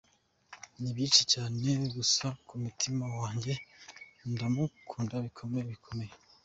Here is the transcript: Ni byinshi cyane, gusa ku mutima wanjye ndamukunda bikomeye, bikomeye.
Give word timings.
Ni 0.79 0.91
byinshi 0.95 1.23
cyane, 1.33 1.67
gusa 1.95 2.25
ku 2.45 2.53
mutima 2.63 3.05
wanjye 3.19 3.53
ndamukunda 4.31 5.15
bikomeye, 5.25 5.63
bikomeye. 5.73 6.13